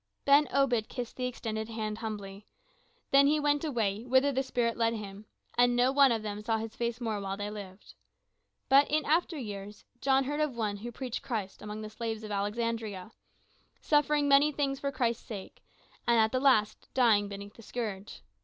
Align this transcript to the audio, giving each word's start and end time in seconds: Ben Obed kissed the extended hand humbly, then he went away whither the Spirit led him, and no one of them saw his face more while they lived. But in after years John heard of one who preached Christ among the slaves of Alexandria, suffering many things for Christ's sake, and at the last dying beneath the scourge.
Ben 0.25 0.47
Obed 0.51 0.89
kissed 0.89 1.15
the 1.15 1.27
extended 1.27 1.69
hand 1.69 1.99
humbly, 1.99 2.47
then 3.11 3.27
he 3.27 3.39
went 3.39 3.63
away 3.63 4.03
whither 4.03 4.31
the 4.31 4.41
Spirit 4.41 4.75
led 4.75 4.95
him, 4.95 5.27
and 5.59 5.75
no 5.75 5.91
one 5.91 6.11
of 6.11 6.23
them 6.23 6.41
saw 6.41 6.57
his 6.57 6.75
face 6.75 6.99
more 6.99 7.21
while 7.21 7.37
they 7.37 7.51
lived. 7.51 7.93
But 8.67 8.89
in 8.89 9.05
after 9.05 9.37
years 9.37 9.85
John 10.01 10.23
heard 10.23 10.39
of 10.39 10.55
one 10.55 10.77
who 10.77 10.91
preached 10.91 11.21
Christ 11.21 11.61
among 11.61 11.81
the 11.83 11.87
slaves 11.91 12.23
of 12.23 12.31
Alexandria, 12.31 13.11
suffering 13.79 14.27
many 14.27 14.51
things 14.51 14.79
for 14.79 14.91
Christ's 14.91 15.25
sake, 15.27 15.61
and 16.07 16.17
at 16.19 16.31
the 16.31 16.39
last 16.39 16.91
dying 16.95 17.27
beneath 17.27 17.53
the 17.53 17.61
scourge. 17.61 18.23